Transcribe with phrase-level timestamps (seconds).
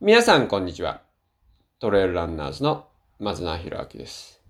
[0.00, 1.00] 皆さん、こんにちは。
[1.80, 2.86] トレイルランナーズの
[3.18, 4.40] 松永博明です。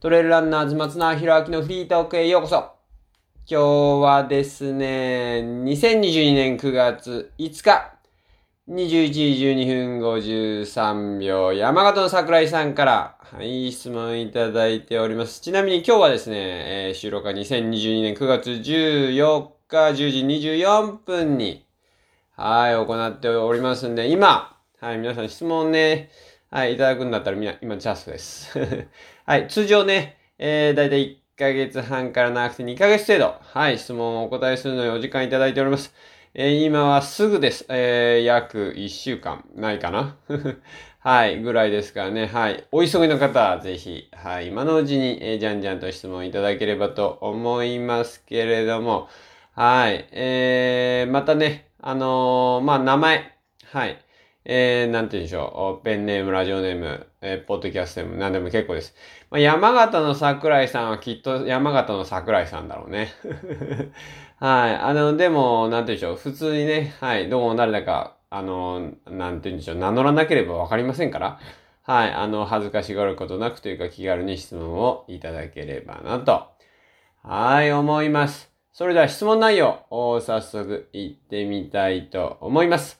[0.00, 2.56] トレイルランナーズ松永博明のフリートークへようこそ。
[3.46, 7.92] 今日はですね、2022年9月5日、
[8.68, 15.40] 21時12分53秒、山形の桜井さんから、はい、質問いただいております。
[15.40, 21.64] ちなみに今日はですね、えー収録は2022年9月14日10時24分に、
[22.34, 26.08] はい、行っておりますんで、今、はい、皆さん質問ね、
[26.50, 28.56] はい、いただくんだったらみんな、今チャンスです。
[29.26, 35.92] はい、通常ね、えー、だいたい1ヶ月半から長くて2ヶ月程度、はい、質問をお答えするのにお時間いただいております。
[36.34, 37.66] えー今はすぐです。
[37.68, 40.16] えー約1週間、ないかな？
[41.00, 42.26] はい、ぐらいですからね。
[42.26, 42.64] はい。
[42.70, 49.08] お急ぎの方はぜひ、はい、今のうちに、えーじゃんじゃんと質問いただければと思いますけれども、
[49.54, 50.06] はい。
[50.12, 53.32] えー、またね、あのーまあ、名前、
[53.72, 53.98] はい。
[54.44, 55.84] えー、なんて言うんでしょう。
[55.84, 58.94] ペンネーム、ラジオネーム、えーポッドキャストネーム、何でも結構です。
[59.30, 63.12] まあ、山形の桜井さんはきっと山形の桜井さんだろうね。
[64.40, 64.74] はい。
[64.76, 66.32] あの、でも、なんて言うんでしょう。
[66.32, 67.28] 普通にね、はい。
[67.28, 69.76] どこの誰だか、あの、なんて言うんでしょう。
[69.76, 71.40] 名乗らなければわかりませんから。
[71.82, 72.12] はい。
[72.12, 76.46] あの、恥ずかしがることなくというか気軽に質問をいただければなと。
[77.22, 78.50] はい、思います。
[78.72, 82.97] それでは質問内容を早速行ってみたいと思います。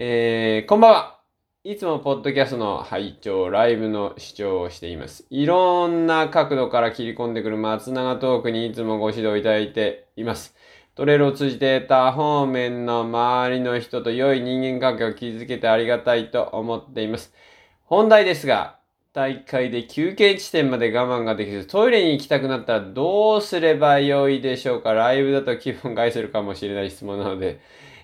[0.00, 1.18] えー、こんばんは。
[1.64, 5.26] いつもポッドキャストの拝聴、ライブの視聴をしています。
[5.28, 10.54] いろんな角度から切り込んでくる松永トークにいつもご指導いただいています。
[10.94, 17.34] トレイルを通じて多方面の周りの人と良い人間関係を築けてありがたいと思っています。
[17.82, 18.78] 本題ですが、
[19.12, 24.92] 大会で休憩地点まで我慢ができず、トイレに行きたくなったらどうすればよいでしょうか？
[24.92, 27.58] ライブだと気分害するかもしれない質問なので、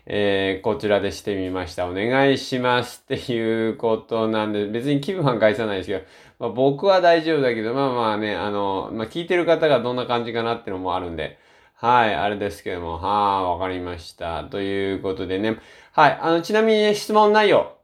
[0.07, 1.89] えーこちらでしてみました。
[1.89, 6.05] お願いしますっていうことなんで、別に気分は害さないですけど、
[6.39, 11.39] まあ、僕は大丈夫だけど、まあまあね、あの、まあ聞いてる方がどんな感じかなってのもあるんで、
[11.75, 14.45] はい、あれですけども、はあ、わかりました。
[14.45, 15.59] ということでね、
[15.93, 17.77] はい、あの、ちなみに質問内容、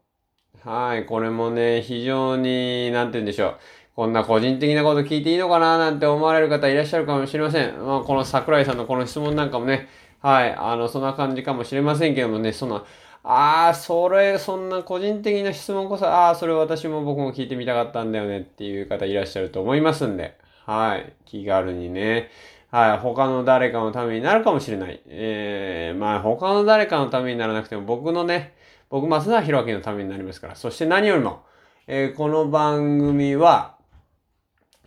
[0.65, 3.59] はい、これもね、非常に、なんて言うんでしょう。
[3.97, 7.85] こんな個人的なこと聞いていいのかななんて思われる方いらっしゃるかもしれません。
[7.85, 9.89] まあ、この桜井さんのこの質問なんかもね、
[10.21, 12.85] はい、あの、そんな感じかもしれませんけどもね、その、
[13.23, 22.31] ああ、それ、そんな個人的な質問こそ、ああ、それ私も僕も聞いてみたかったんだよねっていう方いらっしゃると思いますんで、はい、気軽にね、
[22.71, 25.01] はい、他の誰かのためになるかもしれない。
[25.07, 28.55] えー、まあ、他の誰かのためにならなくても、僕のね、
[28.91, 30.57] 僕、松永弘明のためになりますから。
[30.57, 31.45] そして何よりも、
[31.87, 33.77] えーこの番組は、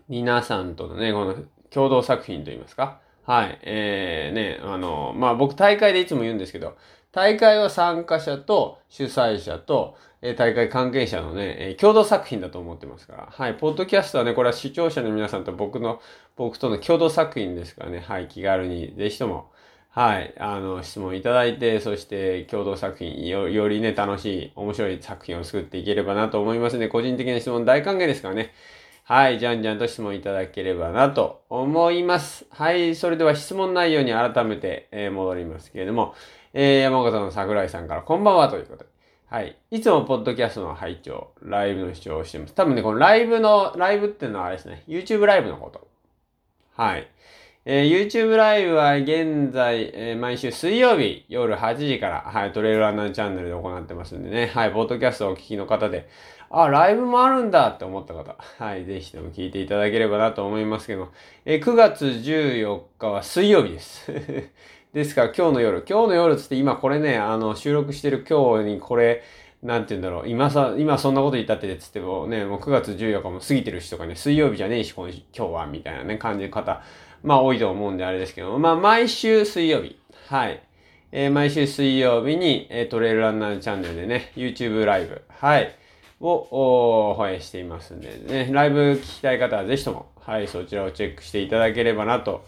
[0.08, 1.36] 皆さんとのね、この
[1.70, 3.03] 共同作品といいますか。
[3.26, 3.60] はい。
[3.64, 6.76] えー、ね、あの、まあ、僕大会でいつも言うんですけど、
[7.12, 9.96] 大会は参加者と主催者と、
[10.26, 13.28] え大会関係者のね、えー共同作品だと思ってますから。
[13.30, 13.56] はい。
[13.56, 16.02] ポッドキャストはね、これは視聴者の皆さんと僕の、
[16.38, 18.00] 僕との共同作品ですからね。
[18.00, 18.28] はい。
[18.28, 19.52] 気軽に、ぜひとも、
[19.90, 20.34] はい。
[20.40, 26.88] あの、質問いただいて、そして共同作品、よよりね、楽しい、面白い作品を作っていければなと思いますね。
[26.88, 28.54] 個人的な質問大歓迎ですからね。
[29.06, 29.38] はい。
[29.38, 32.46] じゃんじゃんと質問いただければなと思います。
[32.50, 32.96] はい。
[32.96, 36.16] それでは質問内容に改めて、えー戻りますけれども、
[36.54, 38.90] えー山形の桜井さんからこんばんはということで。
[39.28, 39.58] はい。
[39.72, 42.54] いつもポッドキャストの拝聴、ライブの視聴をしてます。
[42.54, 44.84] 多分ね、このライブの、ライブっていうのはあれですね。
[44.88, 45.86] YouTube ライブのこと。
[46.78, 47.08] はい。
[47.66, 56.08] えー YouTube ライブは現在、えー毎週水曜日夜8時から、はい、トレイルランナーチャンネルで行ってますんでね、はい、ポッドキャストをお聞きの方で、
[56.56, 61.12] あ、ライブもあるんだって思った方、はい、ぜひとも聞いていただければなと思いますけど、
[61.46, 64.12] え9月14日は水曜日です。
[64.94, 69.24] ですから今日の夜、今日の夜つって今これね、あの、収録してる今日にこれ、
[69.64, 76.84] なんて言うんだろう、今さ、今そんなこと言ったってつってもね、もう9月14日も過ぎてる人がね、水曜日じゃねえし、今今日は、みたいなね、感じの方、
[77.24, 79.98] まあ多いと思うんであれですけど、まあ毎週水曜日、
[80.28, 80.62] はい。
[81.12, 85.76] えー毎週水曜日に、えートレイルランナーチャンネルでね、YouTube ライブ、はい。
[86.24, 92.46] を、放映していますんでね、ライブ聞きたい方はぜひとも、はい、そちらをチェックしていただければなと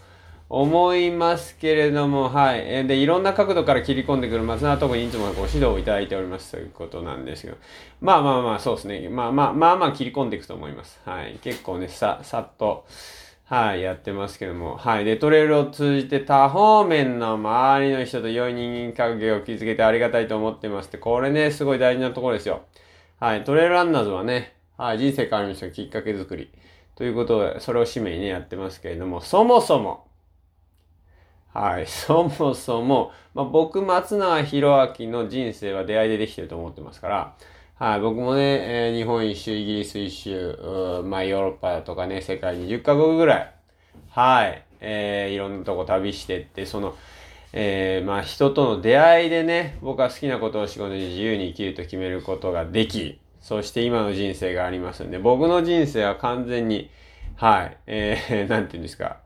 [0.48, 2.86] 思いますけれども、はい。
[2.86, 7.56] で、いろんな角度から切り込んでくる松永特にいつもご指導をいただいておりますということなんですけど、
[8.00, 9.08] まあまあまあ、そうですね。
[9.08, 11.00] まあまあ、まあまあ切り込んでいくと思います。
[11.04, 11.38] はい。
[11.42, 12.86] 結構ね、さ、さっと、
[13.44, 15.04] はい、やってますけども、はい。
[15.04, 22.62] で、トレイルを通じて多方面の周りの人と良い人間関係を築けてありがたいと思ってますって、これね、すごい大事なところですよ。
[23.18, 23.44] はい。
[23.44, 26.50] トレイルランナーズはね、はい、人生変わりましたきっかけ作り。
[26.94, 30.06] ということで、それを使命にね、やってますけれども、そもそも、
[31.52, 37.34] はい、 そもそも、まあ、僕、松永博明の人生は出会いでできてると思ってますから、
[37.76, 43.52] はい、僕もね、えー日本一周、イギリス一周、まあヨーロッパとかね、世界20カ国ぐらい、
[44.10, 46.94] はい、えーいろんなとこ旅してって、その、
[47.58, 56.90] えーまあ人との出会いでね、僕は好きなことを仕事に自由に生きると決めることができ、そして今の人生がありますんで、僕の人生は完全に、
[57.36, 59.20] はい、えー、 なんて言うんですか、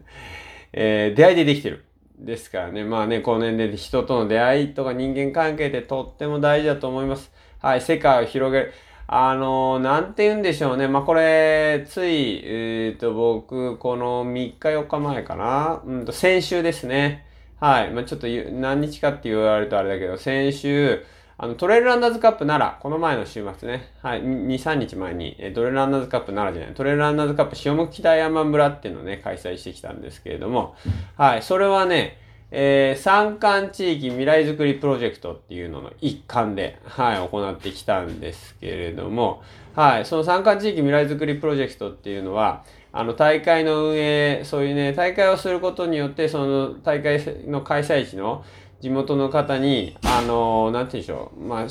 [0.72, 1.84] えー出会いでできてる。
[2.18, 7.30] ですからね、まあね、この年齢で人との出会いとか人間関係ってとっても大事だと思います。
[7.60, 8.72] はい、世界を広げる。
[9.06, 10.88] あのーなんて言うんでしょうね。
[10.88, 15.82] まあ、これ、つい、えっ、と、僕、この3日4日前かな。
[15.84, 17.27] うんと、先週ですね。
[17.60, 17.90] はい。
[17.90, 21.04] まあ、ちょっと何日かって言われるとあれだけど、先週、
[21.36, 23.92] あの、トレイルランナーズカップ奈良、この前の週末ね。
[24.02, 24.22] はい。
[24.22, 30.74] 2、3日前に、えトレイルランナーズカップ奈良じゃない、トレイルランナーズカップ塩向北山村っていうのをね、開催してきたんですけれども、
[31.16, 31.42] はい。
[31.42, 32.18] それはね、
[32.50, 39.42] えー、山間地域未来づくりプロジェクトっていうのの一環で、はい、行ってきたんですけれども、
[39.74, 48.44] はい、その山間地域未来づくりプロジェクトっていうのは、あの、大会の運営、そういうね、大会をすることによって、その大会の開催地の
[48.80, 51.66] 地元の方に、あの、なんて言うんでしょう、まあ、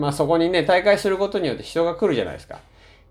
[0.00, 2.60] まあ、そこにね、大会することによって人が来るじゃないですか。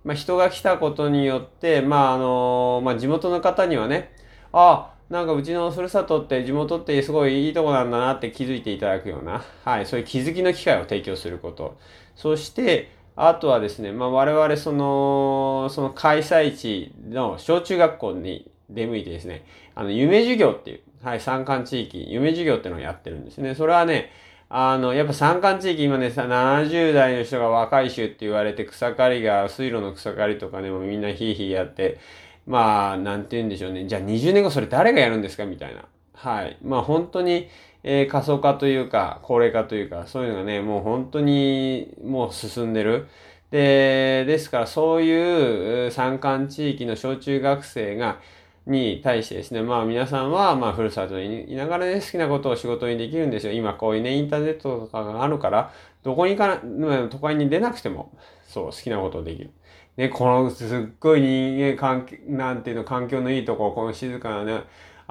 [0.03, 4.11] まあ、人が来たことによって、まあ、あの、まあ、地元の方にはね、
[4.53, 11.77] あ、なんかうちのふるさとって地元ってすごいいいとこなんだなって気づいていただくような、はい、そういう気づきの機会を提供すること。
[12.15, 23.53] そして、あとはですね、まあ我々その、その開催地の小中学校に出向いてですね、あの、夢授業っていう、はい、山間地域、夢授業っていうのをやってるんですね。
[23.55, 24.11] それはね、
[24.49, 31.99] あの、やっぱ山間地域今ね、70代の人が若い種って言われて草刈りが、水路の草刈りとかね、もみんなヒーヒーやって、
[32.47, 33.85] まあ、なんて言うんでしょうね。
[33.85, 35.45] じゃあ20年後それ誰がやるんですか？
[35.45, 35.85] みたいな。
[36.13, 36.57] はい。
[36.63, 37.47] まあ本当に、
[37.83, 43.07] えー過疎化というか、高齢化というか、そういうのがね、もう本当にもう進んでる。
[43.51, 48.19] で、ですからそういう山間地域の小中学生が、
[48.67, 53.53] に対してですね、まあ皆さんは、まあふるさとにいながらね、好きなことを仕事にできるんですよ。
[53.53, 55.73] 今こういうね、インターネットとかがあるから、
[56.03, 58.11] どこにかな、都会に出なくても、
[58.47, 59.51] そう、好きなことをできる。
[59.97, 60.69] ね、このすっ
[60.99, 64.61] ごい人間関係、なんていうの、環境のいいとこ、この静かなね、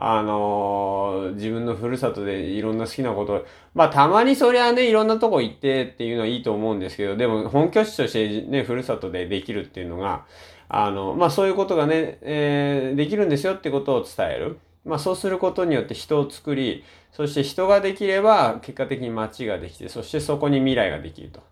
[0.02, 10.24] あのー自分のふるさとでいろんな好きなこと、まあたまにそりゃね、いろんなとこ行ってっていうのはいいと思うんですけど、でも本拠地としてね、ふるさとでできるっていうのが、
[10.70, 14.58] あの、まあそういうことがね、えーできるんですよってことを伝える。
[14.86, 16.82] まあそうすることによって人を作り、
[17.12, 21.42] そして人ができれば結果的に街ができて、そしてそこに未来ができると。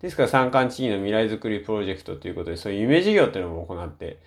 [0.00, 4.18] ですから山間地域の未来づくりプロジェクトということで、そういう夢事業っていうのも行って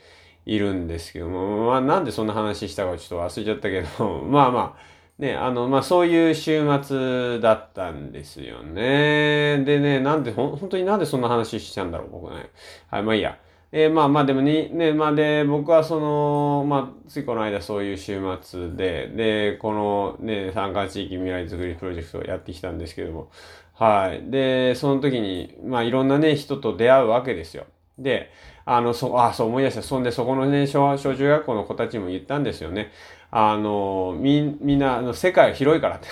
[0.46, 9.64] いるんですけども、まあなんでそんな話したかちょっと忘れちゃったけど、 まあまあ、ね、あの、まあそういう週末だったんですよね。
[9.66, 12.50] でね、なんで、ほ本当になんでそんな話しちゃうんだろう、僕ね。
[12.90, 13.38] はい、まあいいや。
[13.74, 23.32] えーまあまあでもに、ね、まあで、僕はその、まあ、ついこの間そういう週末で、で、このね、参加地域未来づくりプロジェクトをやってきたんですけども、
[23.74, 24.30] はい。
[24.30, 27.66] で、その時に、まあいろんなね、人と出会うわけですよ。
[27.98, 28.30] で、
[28.66, 29.82] あの、そ、あ、そう思い出した。
[29.82, 32.92] そんで、そこのね、小、小中学校の子たちも言ったんですよね。
[33.32, 36.08] あの、み、みんな、あの、世界は広いからって。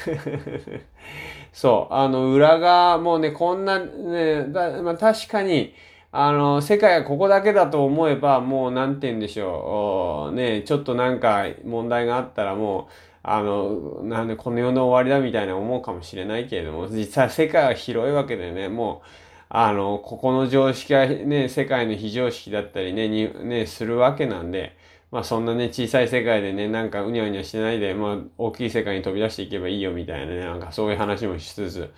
[1.53, 1.93] そう。
[1.93, 5.73] あの、裏側、もうね、こんな、ね、だ、まあ確かに、
[6.11, 10.35] あの、世界はここだけだと思えば、もう、なんて言うんでしょう。
[10.35, 19.07] ね、ちょっとなんか問題があったらもう、あの、なんでこの世の終わりだみたいな思うかもしれないけれども、実際世界は広いわけでね、もう、
[19.49, 24.77] あの、ここの常識はね、世界の非常識だったりね、に、ね、するわけなんで、
[25.11, 31.91] まあそんなね、小さい世界でね、なんかうにゃうにゃしてないで、まあ大きい世界に飛び出していけばいいよみたいなね、なんかそういう話もしつつ、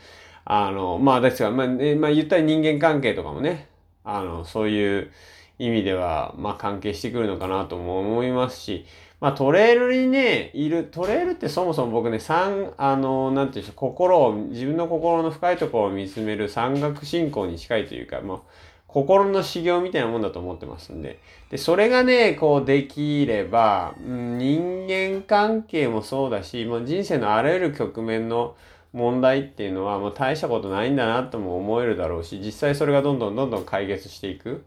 [0.46, 3.67] あの、まあですから、まあ、ね、まあ言ったら人間関係とかもね、
[4.05, 5.12] あの、そういう
[5.60, 8.86] 意味では、まあ関係してくるのかなとも思いますし、
[9.21, 18.39] まあトレイルにね、いる、トレイルってそもそも僕ね、三、あの、なんていうんでしょう、心を、自分の心の深いところを見つめる山岳信仰に近いというか、まあ、
[18.87, 21.19] 心の修行みたいなもんだと思ってますんで。
[21.51, 28.55] で、それがね、こうできれば、うん人間関係もそうだし、もう人生のあらゆる局面の
[28.91, 34.63] 問題っていうのは、もう大したことないんだなとも思えるだろうし、実際それがどんどんどんどん解決していく。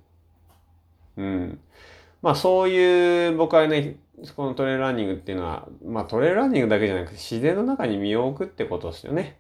[1.16, 1.58] うん。
[2.23, 3.96] まあそういう僕はね、
[4.37, 9.38] このトレイルランニングっていうのは、まあトレイルランニングだけじゃなくて自然の中に身を置くってことですよね。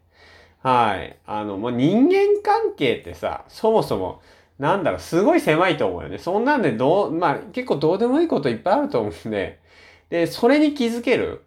[0.62, 1.18] はい。
[1.26, 4.22] あの、もう人間関係ってさ、そもそも、
[4.58, 6.18] なんだろう、すごい狭いと思うよね。
[6.18, 9.60] そんなんでどう、まあ結構どうでもいいこといっぱいあると思うんで、
[10.10, 11.42] で、それに気づける。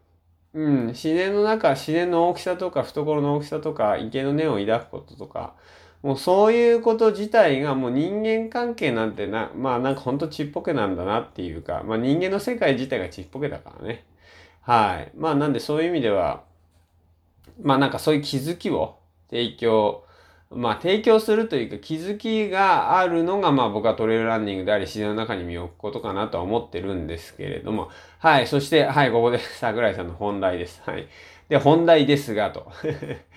[0.53, 5.55] うん、自然の中、自然の大きさとか、懐の大きさとか、池の根を抱くこととか、
[6.03, 14.05] もうそういうこと自体がもう人間関係なんてな、まあなんかほんとちっぽけなんだなっていうか、まあ人間の世界自体がちっぽけだからね。
[14.61, 15.11] はい。
[15.17, 16.43] まあなんでそういう意味では、
[17.61, 18.99] まあなんかそういう気づきを
[19.29, 20.03] 提供、
[20.51, 27.89] まあ提供するというか気づきがあるのがまあ僕はトレイルランニングであり自然の中に身を置くことかなとは思ってるんですけれども。
[28.19, 28.47] はい。
[28.47, 30.81] そして、はい、ここで桜井さんの本題です。
[30.85, 31.07] はい。
[31.49, 32.71] で、本題ですが、と。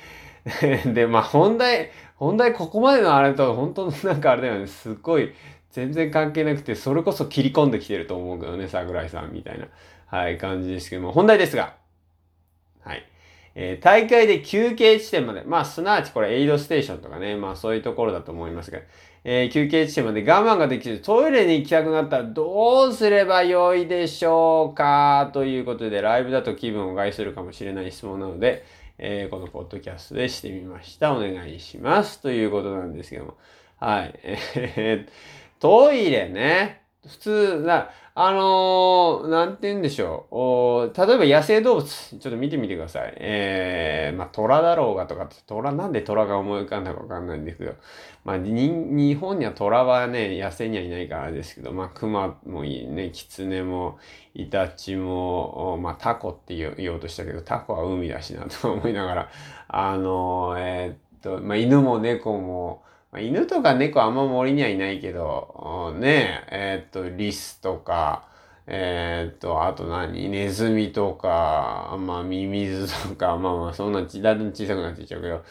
[0.92, 4.66] で、まあ本題、本題ここまでのあれと本当のなんかあれだよね。
[4.66, 5.32] すっごい
[5.70, 9.66] 全然関係なくて、それこそ切り込んできてると思うけどね、桜井さんみたいな、
[10.06, 11.02] はい、感じですけど。
[11.02, 11.74] も、本題ですが、
[12.84, 13.04] はい。
[13.54, 18.78] えー、大会で休憩地点まで、まあ、すなわちこれエイドステーションとかね、まあそういうところだと思いますが、
[19.24, 25.30] えー、休憩地点まで我慢ができずトイレに行きたくなったらどうすればよいでしょうか？
[25.32, 28.64] ということで、ライブだと気分を害するかもしれない質問なので、
[29.02, 31.14] えー、このポッドキャストでしてみました。
[31.14, 32.20] お願いします。
[32.20, 33.38] ということなんですけども。
[33.78, 34.20] はい。
[34.22, 35.10] えー、
[35.58, 36.82] トイレね。
[37.08, 40.34] 普通、な、あのー、なんて言うんでしょう。
[40.34, 43.14] お例えば野生動物、ちょっと見てみてください。
[43.16, 47.74] えー、まあ、虎だろうがとか、虎、なんで虎が思い浮かんだかわかんないんですけど、
[48.24, 53.98] まあ、日本には虎はね、野生にはいないからですけど、まあ、熊もいいね、狐も、
[54.34, 59.28] イタチも、まあ、タコって言おうとしたけど、タコは海だしなと思いながら、
[59.68, 62.82] あのー、えー、っと、まあ、犬も猫も、
[63.18, 68.28] 犬とか猫あんま森にはいないけど、ねえ、えー、っと、リスとか、
[68.66, 70.28] えー、っと、あと何？
[70.28, 75.42] ネズミとか、まあ、ミミズとか、まあまあ、そんなちだんだん小さくなっていっちゃうけど、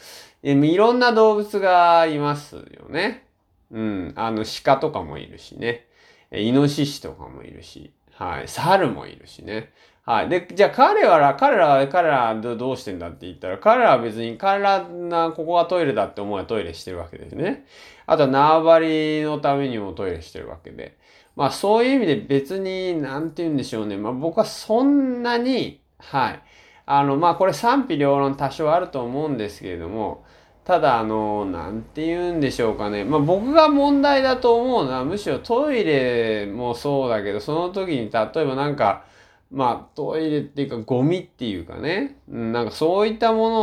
[0.42, 3.26] いろんな動物がいますよね。
[3.70, 4.12] うん。
[4.16, 5.86] あの、鹿とかもいるしね。
[6.32, 7.92] イノシシとかもいるし。
[8.14, 8.48] はい。
[8.48, 9.70] 猿もいるしね。
[10.02, 10.28] はい。
[10.28, 17.66] で、じゃあ彼ら、彼らは、彼らどうしてんだって言ったら、彼らは別に、彼らな、ここがトイレだって思えばトイレしてるわけですね。
[18.06, 20.96] あとは縄張りのためにもトイレしてるわけで。
[21.36, 23.96] まあそういう意味で別に、なんて言うんでしょうね。
[23.96, 26.42] まあ僕はそんなに、はい。
[26.86, 30.24] あの、まあこれ賛否両論多少あると思うんですけれども、
[30.64, 33.04] ただあの、なんて言うんでしょうかね。
[33.04, 39.04] まあ僕が問題だと思うのは、むしろトイレもそうだけど、その時に例えばなんか、
[39.50, 43.60] まあ、トイレっていうか、ゴミっていうかね、なんかそういったもの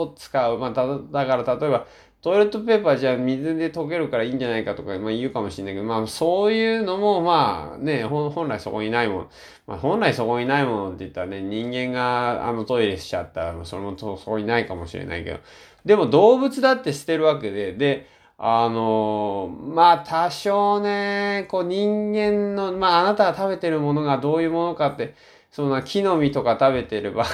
[0.00, 0.58] を使う。
[0.58, 1.86] まあ、ただ、だから例えば、
[2.22, 9.30] トイレットペーパーじゃあ水で溶けるからいいんじゃないかとか、まあ言うかもしれないけど、まあそういうのもまあね、本来そこにないもの。
[9.66, 15.40] まあ本来そこにないものって言ったらね、人間があのトイレしちゃったら、それもそこにないかもしれないけど、
[15.84, 18.06] でも動物だって捨てるわけで、で、
[18.38, 25.14] あのまあ多少ね、こう人間の、まああなたが食べてるものがどういうものかって、
[25.50, 27.26] そんな木の実とか食べてれば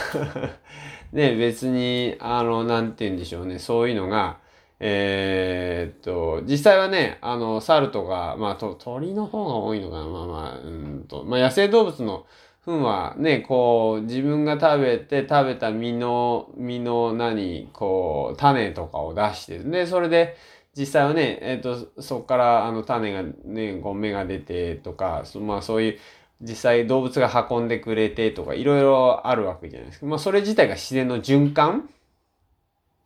[1.12, 4.38] ね、別に、あの、なんて言うんでしょうね、そういうのが、
[4.80, 12.26] えー、っと、実際はね、あの、猿とか、まあ、鳥の方が多いのかな、まあまあ、うんと、まあ野生動物の
[12.64, 20.36] 糞はね、こう、自分が食べて食べた実の、実の何、こう、種とかを出して、で、それで、
[20.76, 21.60] 実際はね、えっ、ー、
[21.94, 25.98] と、そこからあの種がね、こう芽が出てとか、まあそういう、
[26.40, 30.06] 実際動物が運んでくれてとか、いろいろあるわけじゃないですか。
[30.06, 31.88] まあそれ自体が自然の循環？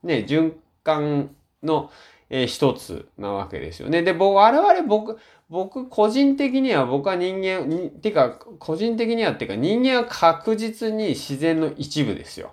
[0.03, 0.53] ね、循
[0.83, 1.91] 環の、
[2.29, 4.03] えー、一つなわけですよね。
[4.03, 12.53] で、僕、我々僕、僕、個人的には僕は人間、にてか、個人的にはっていうか人間は確実に自然の一部ですよ。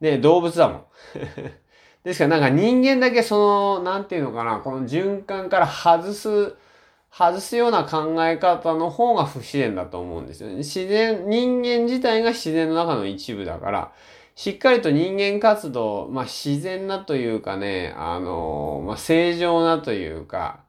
[0.00, 0.84] で、動物だもん。
[2.04, 3.36] ですからなんか人間だけそ
[3.78, 6.54] の、なんていうのかな、この循環から外す、
[7.10, 10.56] 外すような考え方の方が不自然だと思うんですよね。
[10.56, 13.92] 自然、人間自体が自然の中の一部だから、
[14.36, 20.60] しっかりと人間活動、まあ自然なというかね、あの、まあ正常なというか、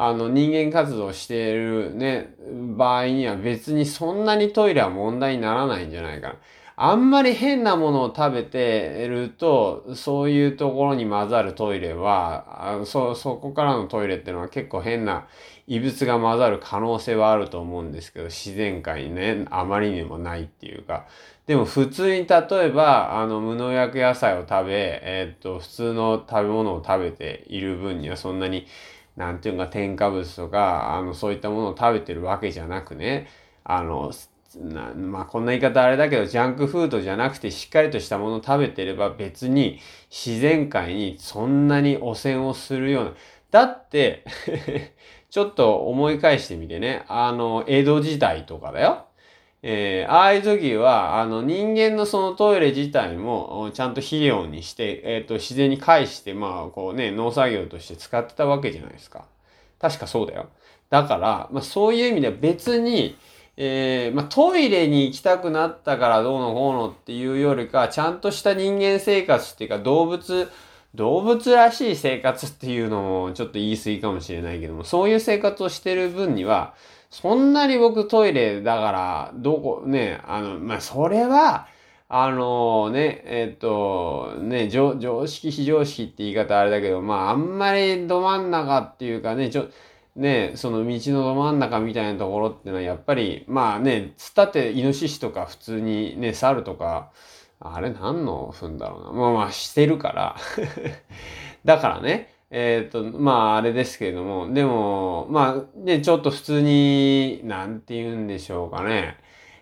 [0.00, 2.32] あの人間活動しているね、
[2.76, 6.34] 場合には別にそんなにトイレは問題にならないんじゃないかな。
[6.80, 15.26] あんまり変なものを食べてると、そういうところに混ざるトイレは、そ、そこからのトイレってのは結構変な
[15.66, 21.06] 異物が混ざる可能性はあると思うんですけど、自然界にね、あまりにもないっていうか。
[21.46, 28.68] でも普通に例えば、あの、無農薬野菜を食べ、えー、っと、普通の食べ物を食べている分にはそんなに、
[29.16, 33.26] なんていうか添加物とか、あの、そういったものを食べてるわけじゃなくね、
[33.64, 34.12] あの、
[34.56, 39.78] なまあこんな言い方あれだけど、ジャンクフードじゃなくてしっかりとしたものを食べてれば別に
[40.10, 43.14] 自然界にそんなに汚染をするような。
[43.50, 44.24] だって
[45.30, 49.04] ちょっと思い返してみてね、あの、江戸時代とかだよ。
[49.62, 59.24] えー、ああいう時は、あの、人間のそのトイレ自体も、ちゃんと肥料にして、えっ、ー、と、自然に返して、まあ、こうね、農作業として使ってたわけじゃないですか。
[59.80, 60.48] 確かそうだよ。
[60.90, 63.16] だから、まあ、そういう意味では別に、
[63.60, 70.48] えー、まあ、トイレに行きたくなったからどうのこうのっていうよりか、ちゃんとした人間生活っていうか、動物、
[70.94, 76.74] 動物らしい生活っていうのもちょっと言い過ぎかもしれないけども、そういう生活をしてる分には、
[77.10, 81.66] そんなに僕トイレだから、どこ、ね、あの、まあ、それは、
[82.08, 89.66] あのね、えっ、と、ね、常識非常識って言い方あれだけど、まあ、あんまりど真ん中っていうかね、ちょ、
[90.18, 97.12] ね、その道のど真ん中みたいなところってのはやっぱり、まあね、つったってイノシシとか普通にね、猿とか、
[97.60, 99.12] あれ何の踏んだろうな。
[99.12, 100.36] まあまあしてるから。
[101.64, 109.18] だからね、えっ、ー、と、まあ、あれですけれども、でも、まあ、ね、ちょっと普通に、なんて言うんでしょうかね。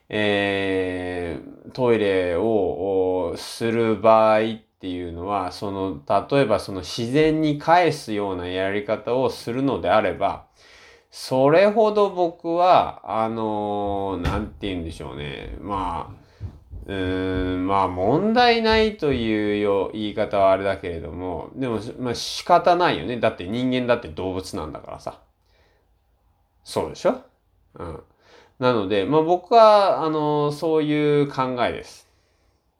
[0.09, 4.45] えー、トイレをする場合っ
[4.81, 10.46] ていうのは、その、例えばその自然に返すようなやり方をするのであれば、
[11.19, 15.57] それほど僕は、あのなんて言うんでしょうね。
[15.63, 16.15] まあ、
[16.85, 23.19] うーん、まあ問題ないというよ言い方はあれだけれども、でも、まあ仕方ないよね。
[23.19, 25.19] だって人間だって動物なんだからさ。
[26.65, 27.23] そうでしょ？
[27.77, 28.03] うん。
[28.59, 32.07] なので、まあ僕は、あの、そういう考えです。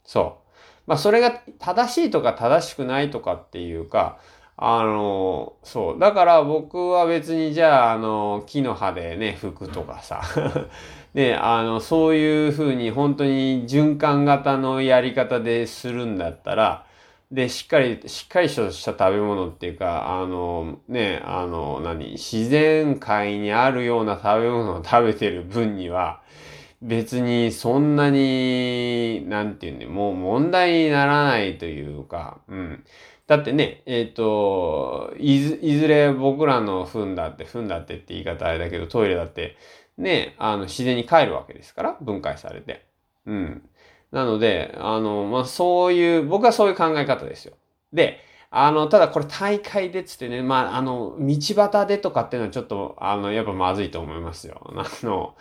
[0.05, 0.51] そう。
[0.87, 4.19] まあそれが正しいとか正しくないとかっていうか、
[4.59, 5.99] あの、そう。
[5.99, 10.23] だから僕は別にじゃあ、あの、木の葉でね、服とかさ、
[11.13, 16.87] ね、あの、そういうふうに本当に循環型のやり方でするんだったら、
[17.31, 26.23] で、しっかり、しっかりとした食べ物っていうか、あの、ね、あの、何、自然界にあるような食べ物を食べてる分には、
[26.83, 32.85] 別にそんなに、なんていうんで、もう問題にならないというか、うん。
[33.27, 39.57] だってね、えっ、ー、といず、いずれ僕らの踏んだって、踏んだってって言い方あれだけど、トイレだって、
[39.99, 42.87] ね、あの、自然に帰るわけですから、分解されて。
[43.27, 43.69] うん。
[44.13, 47.55] なので、あの、まあ、そういう、僕はそういう考え方ですよ。
[47.93, 48.21] で、
[48.51, 51.37] あの、ただこれ大会でっつってね、まあ、あの、道
[51.71, 54.61] 端でとかっていうのはちょっと、あの、やっぱまずいと思いますよ。
[54.77, 55.37] あの、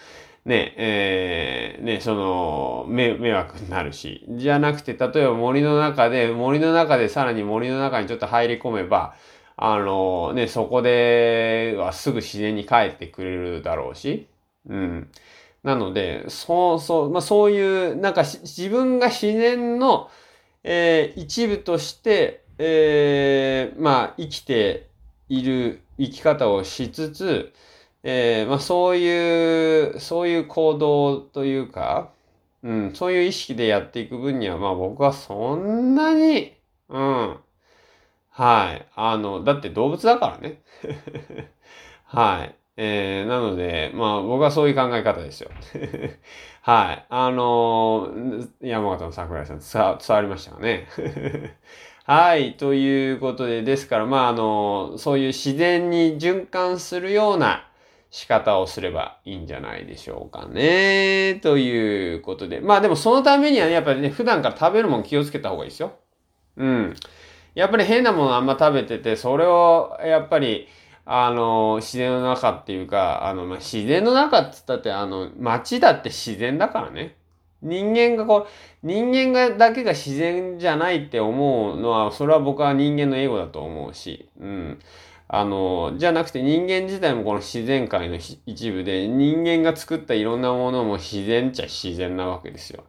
[0.45, 4.23] ね、えー、ね、その、め迷惑になるし。
[4.29, 9.15] じゃなくて、例えば森の中で、森の中でさらに森の中にちょっと入り込めば、
[9.58, 14.27] あの、ね、そこではすぐ自然に帰ってくれるだろうし。
[14.69, 15.10] うん。
[15.63, 20.12] なので、そうそう、まあそういう、なんか自分が自然の、
[20.63, 24.89] えー、一部として、えー、まあ生きて
[25.27, 27.53] いる生き方をしつつ、
[28.07, 32.11] えー、まあそういう、そういう行動というか、
[32.63, 36.55] うん、そういう意識でやっていく分には、まあ僕はそんなに、
[36.89, 37.37] うん、
[38.29, 38.87] はい。
[38.95, 40.61] あの、だって動物だからね。
[42.05, 42.55] はい。
[42.77, 45.49] えー、なので、まあ僕はそういう考え方ですよ。
[46.61, 47.05] はい。
[47.09, 50.87] あのー、山形の桜井さん伝わりましたかね。
[52.05, 52.55] はい。
[52.57, 57.67] ということで、ですから、まああのそういう自然に循環するような、
[58.15, 61.36] 仕方をすればいいんじゃないでしょうかね。
[61.41, 62.62] ということで。
[62.62, 65.91] まあでもそのためにはね、やっぱりね、普段から食べるもん気をつけた方がいいですよ。
[66.56, 66.95] うん。
[67.56, 70.69] やっぱり変なものあんま食べてて、それをやっぱり、
[71.04, 77.17] あの、自然の中っていうか、あの、まあ、自然の中って言ったって、あの、街だって自然だからね。
[77.62, 84.80] 人間がこう、人間がだけが自然じゃないって思うのは、それは僕は人間のエゴだと思うし、うん。
[85.27, 92.83] あの、じゃなくて人間自体もこの自然界の一部で、人間が作ったいろんなものも自然っちゃ自然なわけですよ。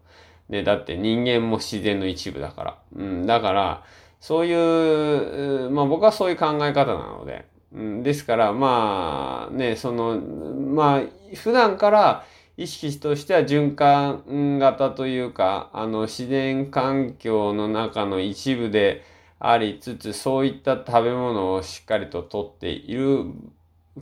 [0.50, 2.78] で、だって人間も自然の一部だから。
[2.96, 3.84] うん、だから、
[4.20, 7.46] そういう、まあ僕はそういう考え方なので。
[7.74, 11.02] うん、ですから、まあね、その、まあ
[11.34, 12.24] 普段から
[12.56, 19.04] 意識としては循環型というか、あの自然環境の中の一部で、
[19.38, 23.24] ありつつ、そういった食べ物をしっかりととっている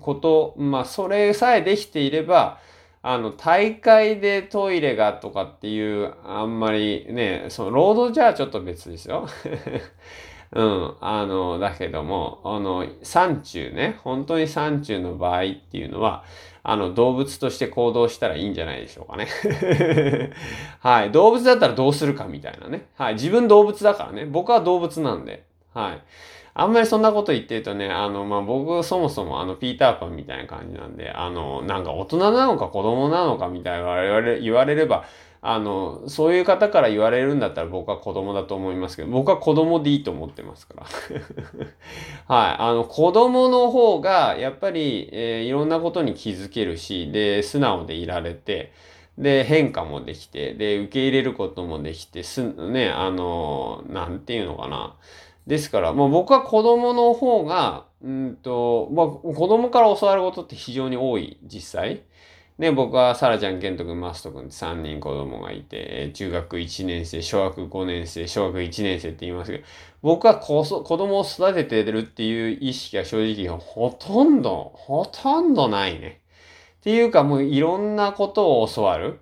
[0.01, 2.61] こと、まあ、それさえできていれば、
[3.03, 9.27] あの、大会でトイレがとかっていう、あんまりね、その、労働じゃちょっと別ですよ。
[10.55, 10.95] うん。
[11.01, 16.25] あの、だけども、あの、山中ね、本当に山中の場合っていうのは、
[16.63, 19.27] あの、動物として行動したらいいんじゃないでしょうかね。
[20.81, 21.11] はい。
[21.11, 22.87] 動物だったらどうするかみたいなね。
[22.97, 23.15] はい。
[23.15, 24.27] 自分動物だからね。
[24.27, 25.45] 僕は動物なんで。
[25.75, 26.03] はい。
[26.57, 35.05] あんまりそんなこと言ってるとね、あの、まあ、僕そもそもあの、ピーターパンみたいな感じなんで、あの、なんか大人なのか子供なのかみたいな言われ言われれば、
[35.47, 40.87] あの、そういう方から言われるんだったら僕は子供だと思いますけど、僕は子供でいいと思ってますから。
[42.35, 42.57] はい。
[42.59, 48.73] あの、子供の方が、やっぱり、えー、いろんなことに気づけるし、で、素直でいられて、
[49.19, 54.97] で、変化もできて、で、受け入れることもできて、す、ね、あの、なんていうのかな。
[55.47, 62.01] ですから、もう僕は子供の方が、うんと、まあ、子供から教わることって非常に多い、実際。
[62.57, 69.65] ね、僕はサラちゃん、ケント君、マスト君って3人子供がいて、中学1年生、小学5年生、小学1年生って言いますけど、
[70.03, 76.21] 僕は子供を育ててるっていう意識が正直ほとんど、ほとんどないね。
[76.81, 79.19] っていうかもういろんなことを教わる。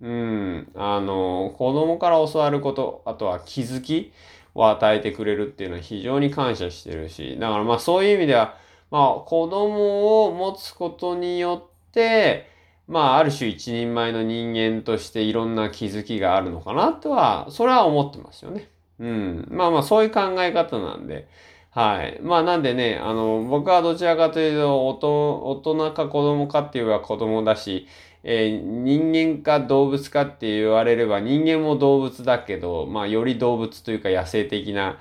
[0.00, 0.72] うん。
[0.74, 4.12] あの、子供から教わること、あとは気づき
[4.54, 8.56] を与えてくれるっていうのは非常に感謝してるし、だからまあそういう意味では、
[8.90, 12.49] まあ子供を持つことによって、
[12.90, 18.68] まあ、ある種一人前の人間としていろんな気づきがあるのかなとは、それは思ってますよね。
[18.98, 19.48] うん。
[19.48, 21.28] まあまあ、そういう考え方なんで。
[21.70, 22.18] はい。
[22.20, 24.98] まあ、なんでね、あの、僕はどちらかというと、
[25.44, 27.86] 大人か子供かって言えば子供だし、
[28.24, 34.98] えー、人間か動物かって言われれば人間も動物だけど、まあ、より動物というか野生的な、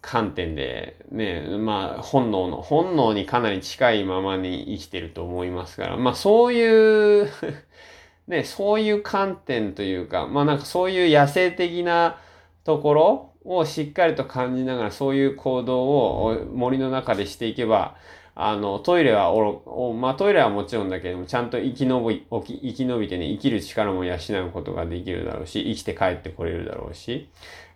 [0.00, 7.28] 観点で、ね、まあ、本能の、本能にかなり近いままに生きてると思いますから、まあ、そういう
[8.28, 12.18] ね、そういう観点というか、まあなんかそういう野生的な
[12.64, 17.96] ところをしっかりと感じながら、そういう行動を森の中でしていけば、
[18.36, 27.28] あの、トイレはおまあトイレはもちろんだけれども、ちゃんと生き延び、生き延びてね、生きる力も養うことができるだろうし、生きて帰ってこれるだろうし、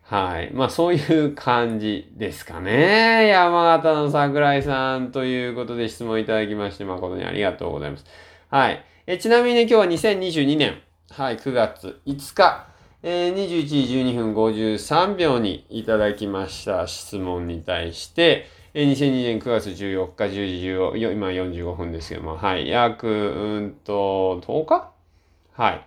[0.04, 0.50] はい。
[0.52, 3.26] まあそういう感じですかね。
[3.28, 8.04] 山形の桜井さんということで質問いただきまして誠にありがとうございます。
[8.50, 8.84] はい。
[9.06, 12.66] えちなみにね、今日は2022年、はい、9月5日、
[13.02, 24.90] えー、21時12分53秒にいただきました質問に対して、えー、2002年9月14日10時15、今45分ですけども、はい、約、うんと、10日？
[25.52, 25.86] はい。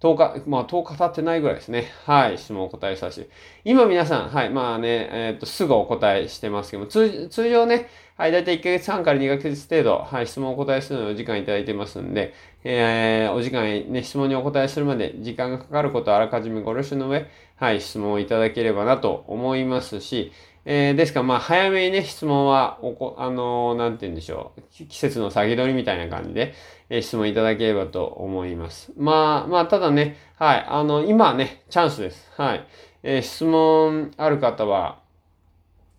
[0.00, 1.90] 10日、まあ10日経ってないぐらいですね。
[2.04, 3.30] はい、質問をお答えさせて。
[3.64, 12.34] 今皆さん、はい、まあね、えっ、と、すぐお答えしてますけども、通通常ね、はい、だいたい1ヶ月半から2ヶ月程度、はい、質問をお答えするのにお時間いただいてますんで、
[12.64, 20.32] えー、お時間ね、質問にお答えするまで時間がかかることをあらかじめご了承の上、はい、質問をいただければなと思いますし、
[20.64, 24.62] えー、ですから、まあ、早めにね、質問は、おこ、あのー、なんて言うんでしょう。
[24.86, 26.52] 季節の先取りみたいな感じで、
[26.90, 28.92] え、質問いただければと思います。
[28.96, 32.30] まあ、まあ、ただね、はい、あの、今はね、チャンスです。
[32.36, 32.66] はい。
[33.02, 35.00] えー、質問ある方は、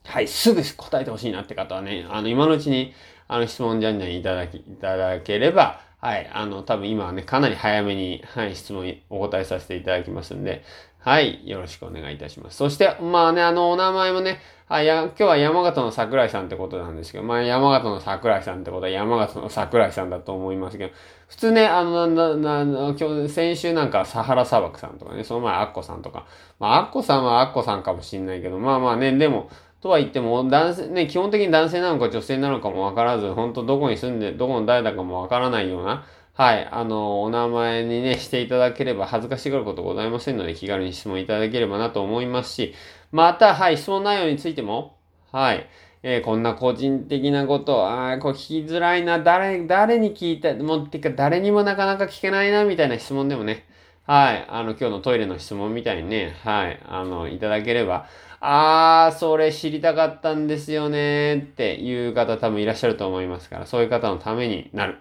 [0.05, 2.93] はい、すぐ答えてほしいなって方はね、あの、今のうちに、
[3.27, 10.63] あの、質問じゃんじゃんいただき、いただければ、はい、あの、多分今はね、かなり早めに、はい、質問お答えさせていただきますんで、
[10.99, 12.57] はい、よろしくお願いいたします。
[12.57, 20.93] そして、まあね、あの、お名前もね、は、や、今日は山形の桜井さんってことなんですけど、まあ山形の桜井さんってことは山形の桜井さんだと思いますけど、
[21.29, 26.25] 普通ね、あの、な、な、な、今日、先週なんかサハラ砂漠さんとかね、その前アッコさんとか、
[26.59, 29.49] まあアッコさんはアッコさんかもしんないけど、まあまあね、でも、
[29.81, 36.03] とは言っても、男性、ね、基本的に男性なのか女性なのかもわからず、本当どこに住んで、どこの誰だかもわからないような、
[36.39, 42.73] はい、あの、お名前にね、していただければ恥ずかしがることございませんので、気軽に質問いただければなと思いますし、
[43.11, 44.95] また、はい、質問内容についても、
[45.33, 45.67] はい。
[46.01, 53.65] えー、こんな個人的なこと、ああ、こう聞きづらいな、誰、誰に聞いた、もう、てか誰にもなかなか聞けないな、みたいな質問でもね、
[54.07, 58.07] はい、あの、今日のトイレの質問みたいにね、はい、あの、いただければ、
[58.39, 64.99] あー、それ知りたかったんですよね、っていう方多分いらっしゃると思いますから、そういう方のためになる。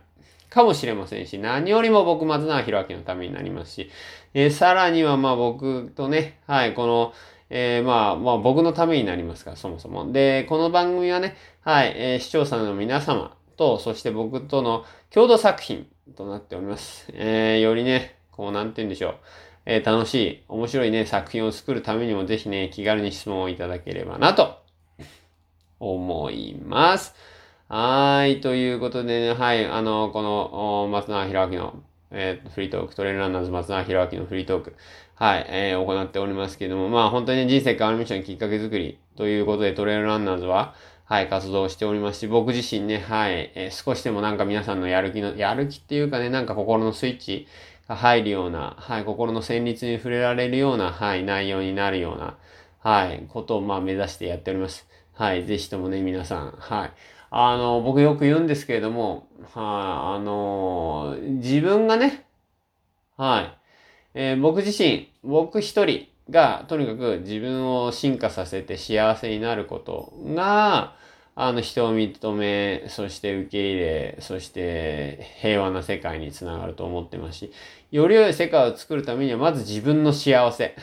[0.51, 3.91] かもしれませんし、何よりも僕、松永弘明のためになりますし、
[4.35, 7.13] えー、さらにはまあ僕とね、はい、この、
[7.51, 10.11] えー、まあ、まあ僕のためになりますから、そもそも。
[10.13, 17.11] で、この番組はね、はい、えー、視聴者の皆様と、そして僕との共同作品となっております。
[17.13, 19.15] えー、よりね、こう、なんて言うんでしょう。
[19.67, 24.63] えー、楽しい、面白いね、作品を作るためにも、ぜひね、気軽に質問をいただければなと、
[25.81, 27.15] 思います。
[27.71, 34.75] はい、ということでね、はい、あの、この、松永弘明の、えー、フリートーク、トレーランナーズ松永弘明のフリートーク、
[35.17, 47.47] はい、えー、行っておりますけども、まあ本当に、ね、人生変わるミッションきっかけ作りということでトレイルランナーズは、はい、活動しておりますし、僕自身ね、はい、えー、少しでもなんか皆さんのやる気の、やる気っていうかね、なんか心のスイッチ
[47.87, 52.39] が入るような、はい、心の旋律に触れられるような、はい、内容になるような、
[52.79, 54.89] はい、ことをまあ目指してやっております。
[55.13, 55.45] はい。
[55.45, 56.53] ぜひともね、皆さん。
[56.53, 56.93] はい。
[57.31, 62.27] あの、僕よく言うんですけれども、はい、あの、自分がね、
[63.17, 63.59] はい。
[64.15, 70.97] えー、僕自身、僕一人が、とにかく自分を進化させて幸せになることが、
[71.35, 77.53] あの、人を認め、そして受け入れ、そして平和な世界につながると思ってますし、
[77.91, 80.75] より良い世界を作るためには、まず自分の幸せ。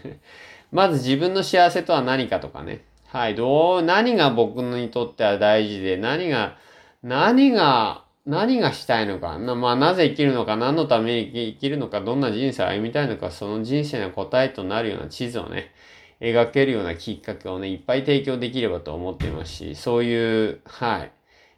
[0.72, 2.84] まず自分の幸せとは何かとかね。
[3.14, 6.58] はい、どう、何が僕にとっては大事で、何が、
[7.04, 15.72] 何が、何がしたいのか、なまあ、なぜ生きるのか、何のために生きるのか、どんな人生を歩みたいのか、その人生の答えとなるような地図をね、
[16.20, 21.12] 描けるようなきっかけをね、いっぱい提供できればと思っていますし、そういう、はい、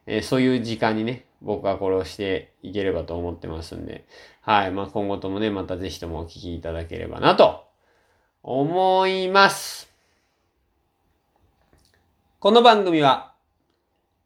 [0.05, 4.05] えー、そういう時間にね、僕はこれをしていければと思ってますんで、
[4.43, 7.65] はい、まあ今後ともね、またぜひともお聞きいただければなと
[8.43, 9.96] 思います。
[12.47, 13.33] この番組は、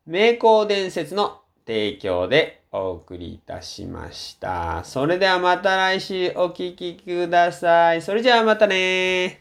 [0.04, 4.84] 名工伝説の提供でお送りいたしました。
[4.84, 8.02] それではまた来週お聴きください。
[8.02, 9.39] それじゃあまたね